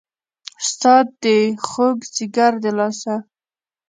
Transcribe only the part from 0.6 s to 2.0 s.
ستا د خوږ